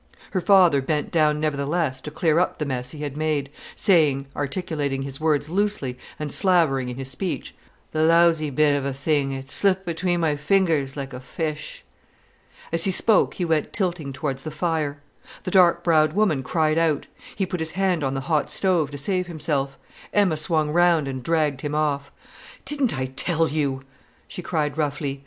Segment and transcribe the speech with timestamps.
[0.31, 5.03] Her father bent down nevertheless to clear up the mess he had made, saying, articulating
[5.03, 7.53] his words loosely and slavering in his speech:
[7.91, 11.83] "The lousy bit of a thing, it slipped between my fingers like a fish."
[12.71, 15.03] As he spoke he went tilting towards the fire.
[15.43, 17.05] The dark browed woman cried out:
[17.35, 19.77] he put his hand on the hot stove to save himself;
[20.11, 22.11] Emma swung round and dragged him off.
[22.65, 23.83] "Didn't I tell you!"
[24.27, 25.19] she cried roughly.